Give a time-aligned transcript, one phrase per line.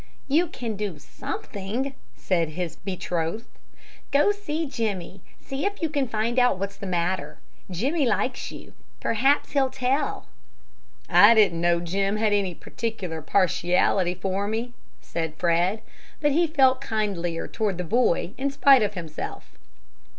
[0.27, 3.45] "You can do something," said his betrothed.
[4.09, 5.21] "Go to see Jimmie.
[5.39, 7.37] See if you can't find out what's the matter.
[7.69, 10.25] Jimmie likes you, perhaps he'll tell."
[11.07, 15.83] "I didn't know Jim had any particular partiality for me," said Fred,
[16.19, 19.55] but he felt kindlier toward the boy in spite of himself.